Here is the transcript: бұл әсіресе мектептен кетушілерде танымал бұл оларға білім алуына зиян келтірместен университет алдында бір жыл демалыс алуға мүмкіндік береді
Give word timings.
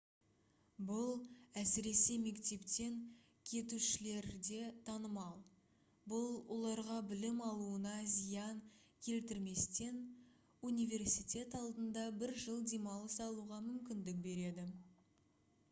бұл 0.89 1.09
әсіресе 1.63 2.15
мектептен 2.21 2.95
кетушілерде 3.49 4.61
танымал 4.87 5.35
бұл 6.13 6.33
оларға 6.55 6.95
білім 7.11 7.43
алуына 7.49 7.91
зиян 8.15 8.61
келтірместен 9.09 9.99
университет 10.71 11.59
алдында 11.61 12.07
бір 12.23 12.33
жыл 12.47 12.65
демалыс 12.73 13.19
алуға 13.27 13.61
мүмкіндік 13.67 14.19
береді 14.29 14.67